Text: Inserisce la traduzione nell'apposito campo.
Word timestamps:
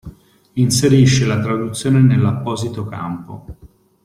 Inserisce 0.55 1.27
la 1.27 1.39
traduzione 1.39 1.99
nell'apposito 2.01 2.87
campo. 2.87 3.45